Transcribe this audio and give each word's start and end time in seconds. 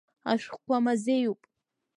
Ашәҟәқәа 0.31 0.77
мазеиуп. 0.85 1.41